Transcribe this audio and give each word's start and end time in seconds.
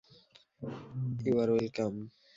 You 1.25 1.33
are 1.43 1.49
ওয়েল-কাম! 1.51 1.93